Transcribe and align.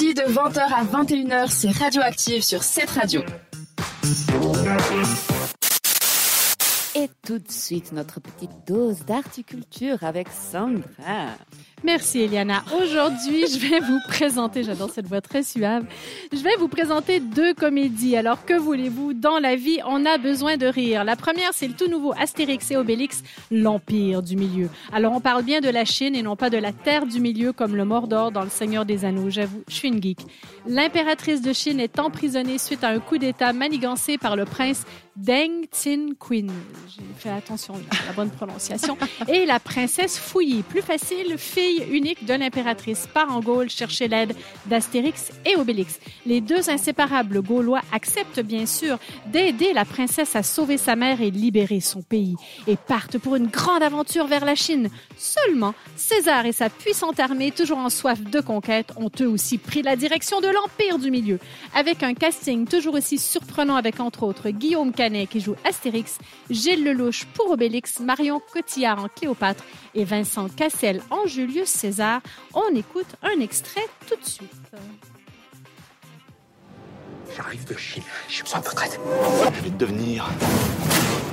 de 0.00 0.22
20h 0.22 0.60
à 0.60 0.84
21h, 0.84 1.48
c'est 1.50 1.70
Radioactive 1.70 2.42
sur 2.42 2.62
cette 2.62 2.90
radio. 2.90 3.20
Tout 7.26 7.38
de 7.38 7.50
suite, 7.50 7.92
notre 7.92 8.20
petite 8.20 8.50
dose 8.66 9.04
d'articulture 9.06 10.02
avec 10.02 10.28
Sandra. 10.28 11.36
Merci 11.82 12.20
Eliana. 12.20 12.62
Aujourd'hui, 12.82 13.46
je 13.46 13.58
vais 13.58 13.80
vous 13.80 14.00
présenter, 14.06 14.64
j'adore 14.64 14.90
cette 14.90 15.06
voix 15.06 15.22
très 15.22 15.42
suave, 15.42 15.84
je 16.30 16.42
vais 16.42 16.54
vous 16.58 16.68
présenter 16.68 17.20
deux 17.20 17.54
comédies. 17.54 18.16
Alors 18.16 18.44
que 18.44 18.52
voulez-vous? 18.52 19.14
Dans 19.14 19.38
la 19.38 19.56
vie, 19.56 19.78
on 19.86 20.04
a 20.04 20.18
besoin 20.18 20.58
de 20.58 20.66
rire. 20.66 21.04
La 21.04 21.16
première, 21.16 21.54
c'est 21.54 21.68
le 21.68 21.74
tout 21.74 21.88
nouveau 21.88 22.12
Astérix 22.18 22.70
et 22.70 22.76
Obélix, 22.76 23.22
l'Empire 23.50 24.22
du 24.22 24.36
Milieu. 24.36 24.68
Alors 24.92 25.14
on 25.14 25.20
parle 25.20 25.42
bien 25.42 25.60
de 25.60 25.70
la 25.70 25.86
Chine 25.86 26.14
et 26.14 26.22
non 26.22 26.36
pas 26.36 26.50
de 26.50 26.58
la 26.58 26.72
Terre 26.72 27.06
du 27.06 27.18
Milieu 27.18 27.54
comme 27.54 27.76
le 27.76 27.86
Mordor 27.86 28.30
dans 28.30 28.42
Le 28.42 28.50
Seigneur 28.50 28.84
des 28.84 29.06
Anneaux. 29.06 29.30
J'avoue, 29.30 29.62
je 29.68 29.74
suis 29.74 29.88
une 29.88 30.02
geek. 30.02 30.18
L'impératrice 30.66 31.40
de 31.40 31.54
Chine 31.54 31.80
est 31.80 31.98
emprisonnée 31.98 32.58
suite 32.58 32.84
à 32.84 32.88
un 32.88 32.98
coup 32.98 33.16
d'État 33.16 33.54
manigancé 33.54 34.18
par 34.18 34.36
le 34.36 34.44
prince 34.44 34.84
Deng 35.16 35.66
Tin 35.70 36.10
Queen. 36.18 36.50
J'ai 36.96 37.02
fait 37.16 37.30
attention 37.30 37.74
à 37.74 38.06
la 38.06 38.12
bonne 38.12 38.30
prononciation. 38.30 38.96
Et 39.28 39.46
la 39.46 39.60
princesse 39.60 40.18
Fouilly, 40.18 40.62
plus 40.62 40.82
facile, 40.82 41.36
fille 41.38 41.84
unique 41.90 42.24
de 42.24 42.34
l'impératrice, 42.34 43.06
part 43.12 43.30
en 43.30 43.40
Gaule 43.40 43.70
chercher 43.70 44.08
l'aide 44.08 44.34
d'Astérix 44.66 45.30
et 45.44 45.56
Obélix. 45.56 46.00
Les 46.26 46.40
deux 46.40 46.68
inséparables 46.68 47.42
Gaulois 47.42 47.82
acceptent 47.92 48.40
bien 48.40 48.66
sûr 48.66 48.98
d'aider 49.26 49.72
la 49.72 49.84
princesse 49.84 50.34
à 50.34 50.42
sauver 50.42 50.78
sa 50.78 50.96
mère 50.96 51.20
et 51.20 51.30
libérer 51.30 51.80
son 51.80 52.02
pays 52.02 52.34
et 52.66 52.76
partent 52.76 53.18
pour 53.18 53.36
une 53.36 53.46
grande 53.46 53.82
aventure 53.82 54.26
vers 54.26 54.44
la 54.44 54.56
Chine. 54.56 54.88
Seulement, 55.16 55.74
César 55.96 56.46
et 56.46 56.52
sa 56.52 56.70
puissante 56.70 57.20
armée, 57.20 57.52
toujours 57.52 57.78
en 57.78 57.90
soif 57.90 58.20
de 58.20 58.40
conquête, 58.40 58.92
ont 58.96 59.10
eux 59.20 59.28
aussi 59.28 59.58
pris 59.58 59.82
la 59.82 59.94
direction 59.94 60.40
de 60.40 60.48
l'Empire 60.48 60.98
du 60.98 61.10
Milieu. 61.10 61.38
Avec 61.74 62.02
un 62.02 62.14
casting 62.14 62.66
toujours 62.66 62.94
aussi 62.94 63.18
surprenant 63.18 63.76
avec 63.76 64.00
entre 64.00 64.24
autres 64.24 64.50
Guillaume 64.50 64.92
Canet 64.92 65.28
qui 65.28 65.40
joue 65.40 65.54
Astérix, 65.64 66.18
Gilles 66.48 66.79
Lelouch 66.84 67.26
pour 67.34 67.50
Obélix, 67.50 68.00
Marion 68.00 68.40
Cotillard 68.52 69.04
en 69.04 69.08
Cléopâtre 69.08 69.64
et 69.94 70.04
Vincent 70.04 70.48
Cassel 70.48 71.02
en 71.10 71.26
Julius 71.26 71.68
César. 71.68 72.20
On 72.54 72.74
écoute 72.74 73.06
un 73.22 73.40
extrait 73.40 73.86
tout 74.08 74.16
de 74.16 74.24
suite. 74.24 74.50
J'arrive 77.36 77.64
de 77.66 77.76
Chine. 77.76 78.02
J'ai 78.28 78.42
besoin 78.42 78.60
de 78.60 78.64
votre 78.64 78.82
aide. 78.84 78.98
Je 79.54 79.62
vais 79.62 79.70
devenir 79.70 80.28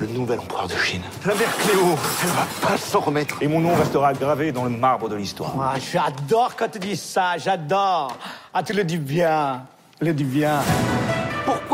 le 0.00 0.06
nouvel 0.06 0.38
empereur 0.38 0.68
de 0.68 0.76
Chine. 0.76 1.02
La 1.26 1.34
mère 1.34 1.56
Cléo, 1.58 1.96
elle 2.22 2.28
va 2.30 2.46
pas 2.68 2.78
s'en 2.78 3.00
remettre. 3.00 3.42
Et 3.42 3.48
mon 3.48 3.60
nom 3.60 3.74
restera 3.74 4.12
gravé 4.14 4.52
dans 4.52 4.64
le 4.64 4.70
marbre 4.70 5.08
de 5.08 5.16
l'histoire. 5.16 5.52
Ah, 5.60 5.74
j'adore 5.78 6.56
quand 6.56 6.68
tu 6.68 6.78
dis 6.78 6.96
ça, 6.96 7.36
j'adore. 7.38 8.16
Ah, 8.54 8.62
tu 8.62 8.72
le 8.72 8.84
dis 8.84 8.98
bien. 8.98 9.66
Tu 9.98 10.04
le 10.06 10.14
dis 10.14 10.24
bien. 10.24 10.60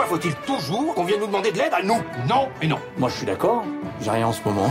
Pourquoi 0.08 0.22
faut-il 0.22 0.34
toujours 0.46 0.94
qu'on 0.94 1.04
vienne 1.04 1.18
nous 1.18 1.26
demander 1.26 1.50
de 1.50 1.58
l'aide 1.58 1.72
à 1.72 1.82
nous 1.82 2.00
Non 2.28 2.48
et 2.62 2.68
non. 2.68 2.78
Moi, 2.96 3.08
je 3.08 3.16
suis 3.16 3.26
d'accord. 3.26 3.64
J'ai 4.00 4.10
rien 4.10 4.28
en 4.28 4.32
ce 4.32 4.40
moment. 4.44 4.70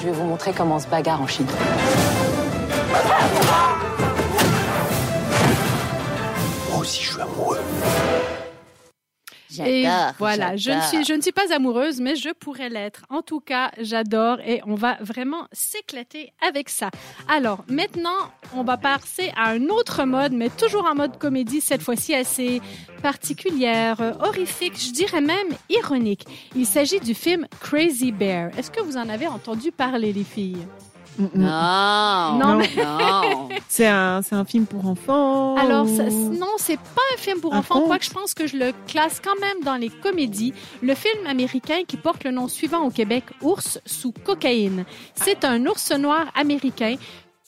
Je 0.00 0.06
vais 0.06 0.12
vous 0.12 0.24
montrer 0.24 0.52
comment 0.52 0.76
on 0.76 0.78
se 0.78 0.86
bagarre 0.86 1.20
en 1.20 1.26
Chine. 1.26 1.46
Moi 6.70 6.78
aussi, 6.80 7.02
je 7.02 7.12
suis 7.12 7.20
amoureux. 7.20 7.45
Et 9.64 9.86
voilà, 10.18 10.56
je 10.56 10.70
ne, 10.70 10.80
suis, 10.82 11.04
je 11.04 11.14
ne 11.14 11.20
suis 11.20 11.32
pas 11.32 11.52
amoureuse, 11.54 12.00
mais 12.00 12.16
je 12.16 12.30
pourrais 12.30 12.68
l'être. 12.68 13.04
En 13.10 13.22
tout 13.22 13.40
cas, 13.40 13.70
j'adore 13.80 14.38
et 14.40 14.60
on 14.66 14.74
va 14.74 14.96
vraiment 15.00 15.46
s'éclater 15.52 16.32
avec 16.46 16.68
ça. 16.68 16.90
Alors, 17.28 17.64
maintenant, 17.68 18.30
on 18.54 18.62
va 18.62 18.76
passer 18.76 19.32
à 19.36 19.50
un 19.50 19.68
autre 19.68 20.04
mode, 20.04 20.32
mais 20.32 20.50
toujours 20.50 20.86
en 20.86 20.94
mode 20.94 21.18
comédie, 21.18 21.60
cette 21.60 21.82
fois-ci 21.82 22.14
assez 22.14 22.60
particulière, 23.02 24.00
euh, 24.00 24.12
horrifique, 24.20 24.74
je 24.78 24.90
dirais 24.90 25.20
même 25.20 25.48
ironique. 25.68 26.26
Il 26.54 26.66
s'agit 26.66 27.00
du 27.00 27.14
film 27.14 27.46
Crazy 27.60 28.12
Bear. 28.12 28.50
Est-ce 28.58 28.70
que 28.70 28.80
vous 28.80 28.96
en 28.96 29.08
avez 29.08 29.26
entendu 29.26 29.70
parler, 29.72 30.12
les 30.12 30.24
filles? 30.24 30.66
Non. 31.18 32.38
Non, 32.38 32.58
non. 32.58 33.48
C'est 33.68 33.86
un, 33.86 34.22
c'est 34.22 34.34
un 34.34 34.44
film 34.44 34.64
pour 34.64 34.86
enfants. 34.86 35.54
Alors, 35.56 35.86
ça- 35.88 36.04
non, 36.04 36.46
c'est 36.56 36.76
pas 36.78 37.02
un 37.14 37.18
film 37.18 37.40
pour 37.40 37.52
Un 37.52 37.58
enfants, 37.58 37.82
quoique 37.82 38.04
je 38.04 38.10
pense 38.10 38.32
que 38.32 38.46
je 38.46 38.56
le 38.56 38.72
classe 38.86 39.20
quand 39.22 39.38
même 39.40 39.62
dans 39.64 39.74
les 39.76 39.88
comédies. 39.90 40.54
Le 40.82 40.94
film 40.94 41.26
américain 41.26 41.80
qui 41.86 41.96
porte 41.96 42.24
le 42.24 42.30
nom 42.30 42.48
suivant 42.48 42.82
au 42.82 42.90
Québec, 42.90 43.24
Ours 43.42 43.78
sous 43.84 44.12
cocaïne. 44.12 44.84
C'est 45.14 45.44
un 45.44 45.66
ours 45.66 45.90
noir 45.92 46.26
américain 46.34 46.94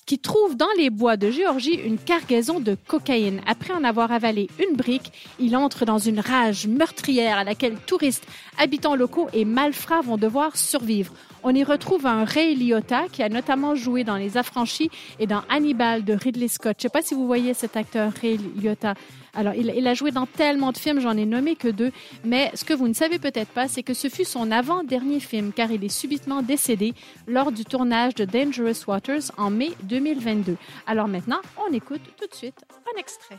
qui 0.09 0.19
trouve 0.19 0.57
dans 0.57 0.73
les 0.79 0.89
bois 0.89 1.19
de 1.19 1.31
Géorgie 1.31 1.75
une 1.75 1.99
cargaison 1.99 2.61
de 2.61 2.79
cocaïne. 2.87 3.43
Après 3.47 3.75
en 3.75 3.85
avoir 3.85 4.11
avalé 4.11 4.49
une 4.59 4.75
brique, 4.75 5.13
il 5.39 5.55
entre 5.55 5.85
dans 5.85 5.99
une 5.99 6.19
rage 6.19 6.67
meurtrière 6.67 7.37
à 7.37 7.45
laquelle 7.45 7.77
touristes, 7.87 8.27
habitants 8.59 8.97
locaux 8.97 9.29
et 9.35 9.45
malfrats 9.45 10.01
vont 10.01 10.17
devoir 10.17 10.57
survivre. 10.57 11.13
On 11.43 11.55
y 11.55 11.63
retrouve 11.63 12.07
un 12.07 12.25
Ray 12.25 12.57
Liotta 12.57 13.05
qui 13.13 13.23
a 13.23 13.29
notamment 13.29 13.75
joué 13.75 14.03
dans 14.03 14.17
Les 14.17 14.39
Affranchis 14.39 14.91
et 15.21 15.27
dans 15.27 15.43
Hannibal 15.51 16.05
de 16.05 16.15
Ridley 16.15 16.49
Scott. 16.49 16.77
Je 16.79 16.87
ne 16.87 16.89
sais 16.89 16.89
pas 16.89 17.03
si 17.03 17.13
vous 17.13 17.27
voyez 17.27 17.53
cet 17.53 17.77
acteur 17.77 18.11
Ray 18.23 18.41
Liotta. 18.57 18.95
Alors, 19.39 19.55
il, 19.55 19.73
il 19.77 19.87
a 19.87 19.95
joué 19.95 20.11
dans 20.11 20.27
tellement 20.27 20.73
de 20.73 20.79
films, 20.79 20.99
j'en 20.99 21.17
ai 21.17 21.25
nommé 21.25 21.55
que 21.55 21.69
deux. 21.69 21.93
Mais 22.25 22.51
ce 22.55 22.65
que 22.65 22.75
vous 22.75 22.89
ne 22.89 22.93
savez 22.93 23.21
peut-être 23.21 23.51
pas, 23.51 23.69
c'est 23.69 23.85
que 23.85 23.95
ce 23.95 24.09
fut 24.09 24.25
son 24.25 24.51
avant-dernier 24.51 25.21
film, 25.21 25.53
car 25.53 25.71
il 25.71 25.85
est 25.85 25.89
subitement 25.89 26.43
décédé 26.43 26.93
lors 27.29 27.53
du 27.53 27.65
tournage 27.65 28.17
de 28.17 28.25
Dangerous 28.25 28.85
Waters 28.89 29.31
en 29.37 29.51
mai 29.51 29.71
2022. 29.85 30.57
Alors 30.89 31.07
maintenant, 31.07 31.39
on 31.57 31.73
écoute 31.73 32.01
tout 32.19 32.27
de 32.27 32.35
suite 32.35 32.65
un 32.93 32.99
extrait. 32.99 33.39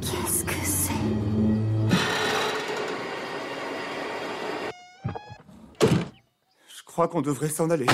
Qu'est-ce 0.00 0.44
que 0.44 0.54
c'est? 0.64 0.92
Je 6.76 6.82
crois 6.84 7.06
qu'on 7.06 7.22
devrait 7.22 7.48
s'en 7.48 7.70
aller. 7.70 7.86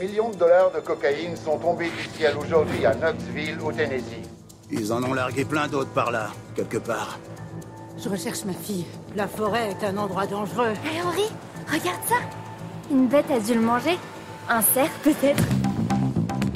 Des 0.00 0.06
millions 0.06 0.30
de 0.30 0.36
dollars 0.36 0.70
de 0.72 0.80
cocaïne 0.80 1.36
sont 1.36 1.58
tombés 1.58 1.90
du 1.90 2.16
ciel 2.16 2.34
aujourd'hui 2.38 2.86
à 2.86 2.94
Knoxville, 2.94 3.58
au 3.62 3.70
Tennessee. 3.70 4.22
Ils 4.70 4.92
en 4.94 5.02
ont 5.02 5.12
largué 5.12 5.44
plein 5.44 5.68
d'autres 5.68 5.90
par 5.90 6.10
là, 6.10 6.28
quelque 6.54 6.78
part. 6.78 7.18
Je 8.02 8.08
recherche 8.08 8.44
ma 8.46 8.54
fille. 8.54 8.86
La 9.14 9.28
forêt 9.28 9.72
est 9.72 9.84
un 9.84 9.98
endroit 9.98 10.26
dangereux. 10.26 10.72
Hé 10.86 11.02
Henri, 11.04 11.24
regarde 11.66 12.00
ça 12.08 12.14
Une 12.90 13.08
bête 13.08 13.30
a 13.30 13.40
dû 13.40 13.52
le 13.52 13.60
manger 13.60 13.98
Un 14.48 14.62
cerf 14.62 14.90
peut-être 15.02 15.42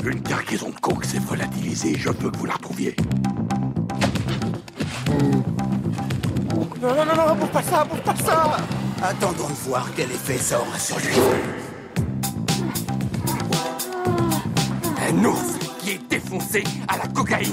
Une 0.06 0.22
cargaison 0.22 0.71
de 0.71 0.81
coke 0.81 1.05
s'est 1.05 1.19
volatilisée. 1.19 1.97
Je 1.99 2.09
veux 2.09 2.31
que 2.31 2.38
vous 2.38 2.47
la 2.47 2.55
retrouviez. 2.55 2.97
Non, 6.81 6.94
non, 6.94 7.05
non, 7.05 7.15
non, 7.15 7.34
bouffe 7.34 7.50
pas 7.50 7.62
ça, 7.62 7.84
bouffe 7.84 8.03
pas 8.05 8.16
ça 8.16 8.56
Attendons 9.03 9.49
de 9.49 9.69
voir 9.69 9.87
quel 9.94 10.11
effet 10.11 10.38
ça 10.38 10.59
aura 10.61 10.78
sur 10.78 10.99
lui. 10.99 11.63
Un 15.14 15.25
ours 15.26 15.58
qui 15.80 15.91
est 15.92 16.08
défoncé 16.08 16.64
à 16.88 16.98
la 16.98 17.06
cocaïne. 17.08 17.52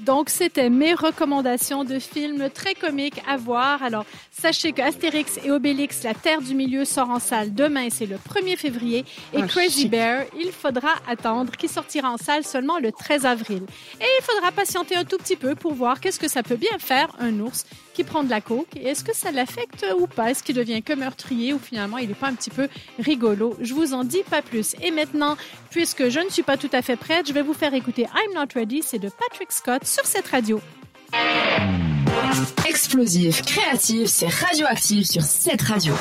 Donc, 0.00 0.28
c'était 0.30 0.68
mes 0.68 0.94
recommandations 0.94 1.84
de 1.84 1.98
films 2.00 2.50
très 2.50 2.74
comiques 2.74 3.22
à 3.28 3.36
voir. 3.36 3.82
Alors, 3.84 4.04
sachez 4.32 4.72
que 4.72 4.82
Astérix 4.82 5.38
et 5.44 5.50
Obélix, 5.52 6.02
La 6.02 6.12
Terre 6.12 6.40
du 6.42 6.56
Milieu, 6.56 6.84
sort 6.84 7.08
en 7.10 7.20
salle 7.20 7.54
demain, 7.54 7.86
c'est 7.88 8.06
le 8.06 8.16
1er 8.16 8.56
février. 8.56 9.04
Et 9.32 9.38
Ah, 9.42 9.46
Crazy 9.46 9.82
chic. 9.82 9.90
Bear, 9.92 10.24
il 10.38 10.50
faudra 10.50 10.90
attendre, 11.08 11.52
qui 11.56 11.68
sortira 11.68 12.10
en 12.10 12.16
salle 12.16 12.42
seulement 12.44 12.78
le 12.80 12.90
13 12.90 13.24
avril. 13.26 13.62
Et 14.00 14.04
il 14.20 14.24
faudra 14.24 14.50
patienter 14.50 14.96
un 14.96 15.04
tout 15.04 15.18
petit 15.18 15.36
peu 15.36 15.54
pour 15.54 15.72
voir 15.74 16.00
qu'est-ce 16.00 16.18
que 16.18 16.28
ça 16.28 16.42
peut 16.42 16.56
bien 16.56 16.78
faire, 16.80 17.14
un 17.20 17.38
ours 17.38 17.64
qui 17.94 18.04
prend 18.04 18.22
de 18.22 18.30
la 18.30 18.40
coke. 18.40 18.76
Est-ce 18.76 19.04
que 19.04 19.14
ça 19.14 19.30
l'affecte 19.30 19.84
ou 19.98 20.06
pas? 20.06 20.30
Est-ce 20.30 20.42
qu'il 20.42 20.56
devient 20.56 20.82
que 20.82 20.92
meurtrier 20.92 21.52
ou 21.52 21.58
finalement 21.58 21.98
il 21.98 22.08
n'est 22.08 22.14
pas 22.14 22.28
un 22.28 22.34
petit 22.34 22.50
peu 22.50 22.68
rigolo? 22.98 23.56
Je 23.60 23.74
vous 23.74 23.94
en 23.94 24.04
dis 24.04 24.22
pas 24.28 24.42
plus. 24.42 24.74
Et 24.82 24.90
maintenant, 24.90 25.36
puisque 25.70 26.08
je 26.08 26.20
ne 26.20 26.30
suis 26.30 26.42
pas 26.42 26.56
tout 26.56 26.70
à 26.72 26.82
fait 26.82 26.96
prête, 26.96 27.26
je 27.28 27.32
vais 27.32 27.42
vous 27.42 27.54
faire 27.54 27.74
écouter 27.74 28.02
I'm 28.02 28.34
Not 28.34 28.48
Ready, 28.54 28.82
c'est 28.82 28.98
de 28.98 29.08
Patrick 29.08 29.52
Scott 29.52 29.86
sur 29.86 30.04
cette 30.06 30.28
radio. 30.28 30.60
Explosif, 32.66 33.42
créatif, 33.42 34.08
c'est 34.08 34.28
radioactif 34.28 35.06
sur 35.06 35.22
cette 35.22 35.62
radio. 35.62 35.94